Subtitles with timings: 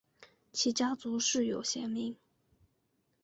[0.51, 2.15] 其家族世有贤名。